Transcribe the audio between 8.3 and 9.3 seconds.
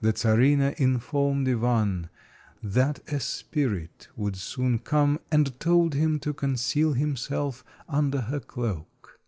cloak.